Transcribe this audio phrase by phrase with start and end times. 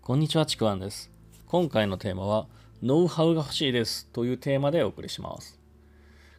[0.00, 1.10] こんにちは、ちくわんです。
[1.46, 2.46] 今回のテーマは、
[2.82, 5.58] ノウハウが欲しいですというテーマでお送りします。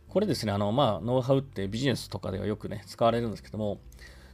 [0.07, 3.79] これですね、あの、まあ、ノウハウってビジネスとかではよくね、使われるんですけども、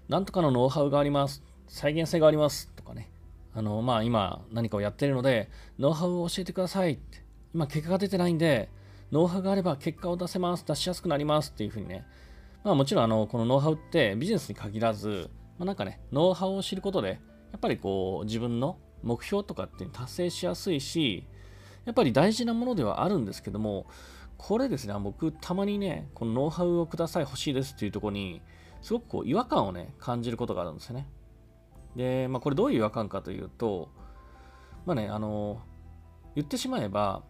[0.08, 1.42] なんとかのノウハウがあります。
[1.68, 3.10] 再現性がありますとかね。
[3.55, 5.50] あの、まあ、今何かをやってるので、
[5.80, 7.23] ノウハウを教えてくださいって。
[7.55, 8.70] 今結果が出てないんで、
[9.12, 10.66] ノウハウがあれば結果を出せます。
[10.68, 12.05] 出しやすくなりますっていうふうにね。
[12.64, 17.20] まあもちろんあの、このノウハウってビジネスに限らず、まあ、なんかね、ノウハウを知ることで、
[17.52, 21.27] やっぱりこう、自分の目標とかって達成しやすいし、
[21.86, 23.86] やっぱり大事なものではあるんですけども、
[24.38, 28.41] これですね、僕、たまにね、このノウハウをください、欲しいですっていうところに、
[28.82, 31.08] すごくこう違和感をね、感じることがあるんですよね。
[31.96, 33.90] で、まあ、これどういう違和感かというと、
[34.85, 35.62] まあね、あの、
[36.35, 37.24] 言ってしまえば、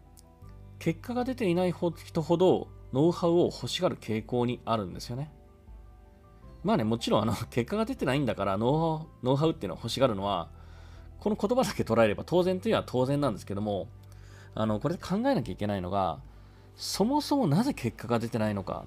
[0.80, 5.32] 結果が出ていない人ほど、ノウハウを欲しがる傾向にあるんですよね。
[6.64, 10.50] まあね、もちろん、あの、 結果が出てないんだから、ノウハウノウハウっていうのを欲しがるのは、
[11.20, 13.88] この言葉だけ捉えれば当然といえば当然なんですけども、
[14.56, 16.20] あの、これで考えなきゃいけないのが、
[16.76, 18.86] そもそもなぜ結果が出てないのか、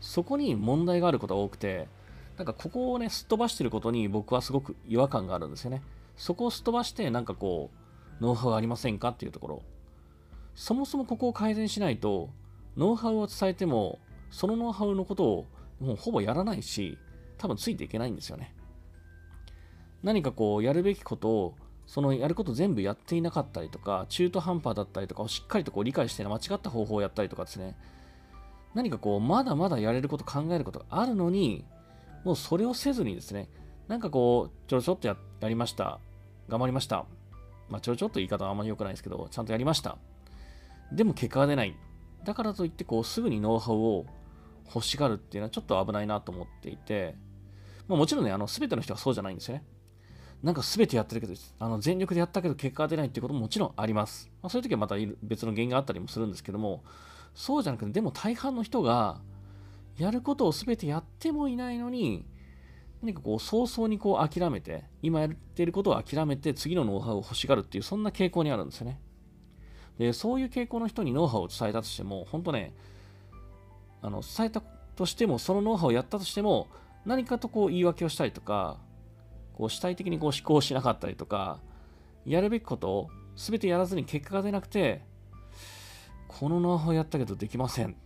[0.00, 1.88] そこに問題があることが多くて、
[2.36, 5.82] なんかここをね、すっ飛ばしてることに僕はすごく違和感があるんですよね。
[6.16, 7.70] そこをすっ飛ばして、なんかこ
[8.20, 9.62] う、ノウハウありませんかっていうところ。
[10.54, 12.30] そもそもここを改善しないと、
[12.76, 13.98] ノウハウを伝えても、
[14.30, 15.46] そのノウハウのことを
[15.80, 16.98] もうほぼやらないし、
[17.38, 18.54] 多分ついていけないんですよね。
[20.02, 21.54] 何かこう、やるべきことを
[21.88, 27.76] そのやること全部やっていなかったりとか、中途半端だったりとかをしっかりとこう理解して間違った方法をやったりとかですね、
[28.74, 31.64] 何かこう、まだまだやれること、考えることがあるのに、
[32.24, 33.48] もうそれをせずにですね、
[33.88, 35.16] なんかこう、ちょろちょっとや
[35.48, 35.98] りました。
[36.48, 37.06] 頑張りました。
[37.70, 39.96] まあ、ちょろちょっと言い方はあんまり良くないですけど、ちゃんとやりました。
[40.92, 41.74] でも結果が出ない。
[42.22, 44.04] だからといって、こう、すぐにノウハウを
[44.74, 47.16] 欲しがるっていうのはちょっと危ないなと思っていて、
[47.88, 49.64] まあ、もちろんね、あの、すべての人はそうじゃないんですよね。
[50.42, 54.30] なんか全てやってるけど、あの全力でやったけど結果が出ないっていうことももちろんあります。
[54.40, 56.84] まあ、そういう時はまた別の原因があったりもするんですけども、
[57.34, 59.20] そうじゃなくて、でも大半の人が、
[59.96, 62.24] やることを全てやってもいないのに、
[63.02, 69.00] 何かこう早々にこう諦めて、今やっていることを諦めて次のノウハウを欲しがるっていう、そんな傾向にあるんですよね。
[69.98, 72.74] で、そういう傾向の人にノウハウを伝えたとしても、本当ね、
[74.02, 74.60] あの伝えた
[74.94, 76.68] としても、そのノウハウをやったとしても、
[77.08, 78.76] 何かとこう言い訳をしたりとか、
[79.54, 81.58] こう主体的にこう思考しなかったりとか、
[82.26, 85.00] やるべきことを全てやらずに結果が出なくて、
[86.28, 87.96] このノウハウやったけどできません。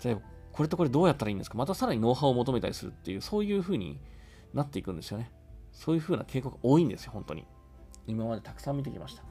[0.00, 0.16] じゃあ、
[0.52, 1.58] これとこれどうやったらいいんですか？
[1.58, 4.00] またさらにノウハウを求めたりするっていう、そういう風に
[4.54, 5.30] なっていくんですよね。
[5.72, 7.44] そういう風な傾向が多いんですよ、本当に。
[8.06, 9.22] 今までたくさん見てきました。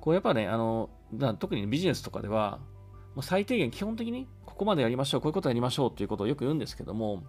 [0.00, 0.88] こうやっぱね、あの、
[1.38, 2.58] 特にビジネスとかでは、
[3.20, 7.24] 最低限基本的にここまでやりましょう、こういうことやりましょうっていうことをよく言うんですけども、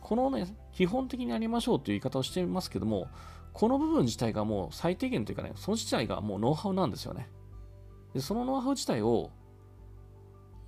[0.00, 3.08] このね、基本的にやりましょうという言い方をしていますけども、
[3.52, 7.28] この部分自体がもう最低限というかね、その自体がもうノウハウなんですよね。
[8.14, 9.32] で、そのノウハウ自体を、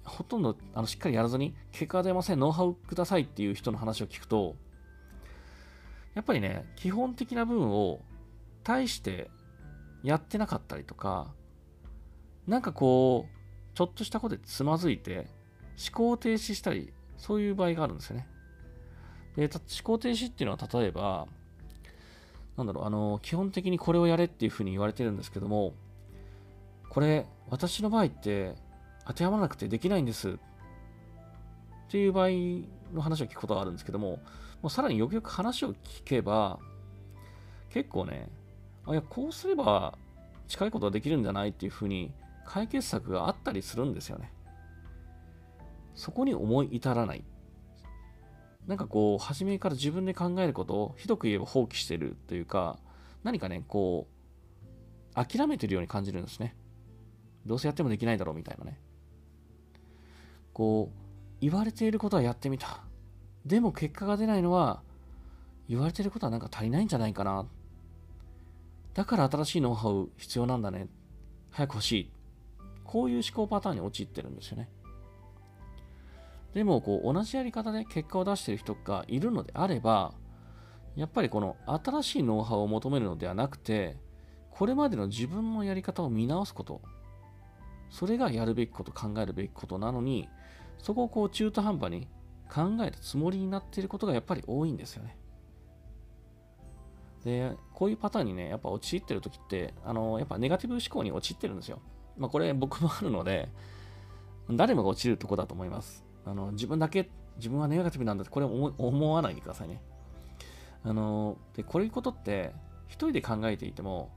[0.05, 4.57] ほとんどあのしっかりやらずに、結果が出ません、ノウハウくださいっていう人の話を聞くと、
[6.15, 8.01] やっぱりね、基本的な部分を
[8.65, 9.31] 対して
[10.03, 11.33] やってなかったりとか、
[12.49, 15.29] なんかこう、ちょっとしたことでつまずいて、
[15.81, 18.29] 思考停止したり、そういう場合があるんですよね。
[19.37, 21.27] で、思考停止っていうのは例えば、
[22.57, 25.73] なんだろう、あの、基本的にこれをやれっていうふうに言われてるんですけども、
[26.91, 28.55] これ、私の場合って
[29.07, 30.31] 当てはまらなくてできないんです。
[30.31, 30.33] っ
[31.89, 32.29] ていう場合
[32.93, 34.21] の話を聞くことがあるんですけども、
[34.63, 36.59] もうさらによくよく話を聞けば、
[37.71, 38.29] 結構ね、
[38.87, 39.97] あ、いや、こうすれば
[40.47, 42.13] 近いことができるんじゃないっていうふうに
[42.45, 44.33] 解決策があったりするんですよね。
[45.95, 47.25] そこに思い至らない。
[48.67, 52.79] なんかこう、初めから自分で考えることを、ひどく言えば放棄してるというか、
[53.25, 56.57] 何かね、こう、諦めてるように感じるんですね。
[57.47, 58.79] どうせやってもできないだろうみたいなね。
[60.53, 60.97] こう、
[61.41, 62.85] 言われていることはやってみた。
[63.45, 64.83] でも結果が出ないのは、
[65.69, 67.47] 言われてることはなんか足りないんじゃないかな。
[68.95, 70.89] だから新しいノウハウ必要なんだね。
[71.51, 72.11] 早く欲しい。
[72.85, 74.69] こういう思考パターンに陥ってるんですよね。
[76.55, 80.15] でも、こう、同じやり方で結果を出している人がいるのであれば、
[80.97, 83.97] やっぱりこの新しいノウハウを求めるのではなくて、
[84.51, 86.83] これまでの自分のやり方を見直すこと。
[87.89, 90.29] それがやるべきこと、考えるべきことなのに、
[90.79, 92.09] そこをこう中途半端に
[92.53, 95.17] 考えたつもりになっていることがやっぱり多いんですよね。
[97.25, 101.81] で、こういうパターンにね、やっぱ陥ってる時って、あの、やっぱネガティブ思考に陥ってるんですよ。
[102.17, 103.49] まあこれ僕もあるので、
[104.51, 106.10] 誰もが陥るとこだと思います。
[106.25, 109.81] あの、自分だけ、自分はネガティブなんだって、これ思わないでくださいね。
[110.85, 112.55] あの、で、こういうことって、
[112.87, 114.11] 一人で考えていても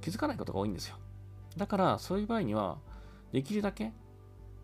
[0.00, 0.96] 気づかないことが多いんですよ。
[1.56, 2.78] だから、そういう場合には、
[3.32, 3.92] できるだけ、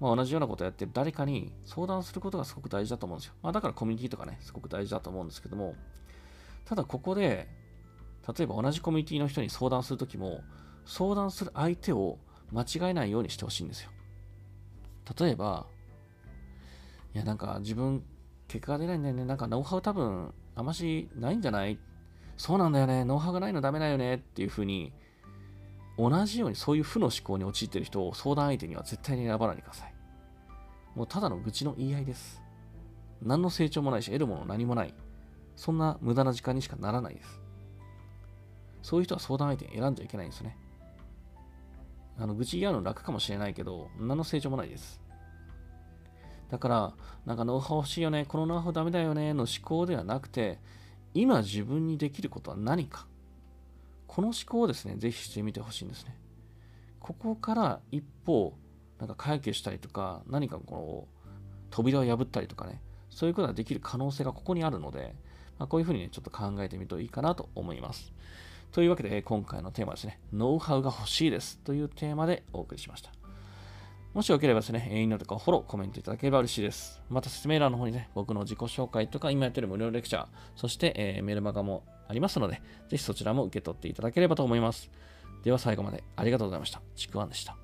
[0.01, 3.35] まあ、同じようなことをやってる誰かに相談することがすごく大事だと思うんですよ。
[3.43, 5.75] まあ、だからコミュニティとかね、すごく大事だと思うんですけども、
[6.65, 7.49] ただここで、
[8.37, 10.43] 例えば同じコミュニティの人に相談するときも、
[10.87, 12.19] 相談する相手を
[12.53, 13.91] 間違えないようにしてほしいんですよ。
[15.19, 15.67] 例えば、
[17.15, 18.05] いや、なんか自分、
[18.49, 19.25] 結果が出ないんだよね。
[19.25, 21.79] なんかノウハウ多分、あましないんじゃない？
[22.37, 23.05] そうなんだよね。
[23.05, 24.17] ノウハウがないのダメだよね。
[24.17, 24.93] っていうふうに、
[25.97, 29.95] 同じようにそういう負の思考に陥ってる人を相談相手には絶対に選ばないでください。
[30.97, 32.43] もうただの愚痴の言い合いです。
[33.23, 34.95] 何の成長もないし、得るもの何もない。
[35.55, 37.41] そんな無駄な時間にしかならないです。
[38.83, 40.59] そういう人は相談相手選んじゃいけないんですね。
[42.19, 45.01] あの、愚痴言い合うの楽かもしれないけど、何の成長もないです。
[46.51, 46.95] だから、
[47.27, 50.59] なんかノウハウ欲しいよね、このノウハウダメだよね、の思考ではなくて、
[51.15, 53.07] 今自分にできることは何か。
[54.07, 56.17] この思考をですね、ぜひしてみてほしいんですね。
[57.01, 58.55] ここから一歩、
[58.99, 61.29] なんか解決したりとか、何かこう、
[61.71, 62.81] 扉を破ったりとかね、
[63.11, 65.15] そういうことができる可能性がここにあるので、
[65.59, 68.13] まあ、こういうふうにね、ちょっと考えてみるといいかなと思います。
[68.73, 73.24] というわけで、今回のテーマですね、ノウハウが欲しいですというテーマでお送りしました。
[74.15, 77.03] もしよければですね、いいねとかフォロー、コメントいただければ嬉しいです。
[77.11, 84.89] また説明欄の方にね、僕の自己紹介とか、今やってる無料レクチャー、そして、えー、メルマガもありますので、ぜひそちらも受け取っていただければと思います。
[85.43, 86.81] では最後までありがとうございました。
[86.95, 87.64] ちくわんでした。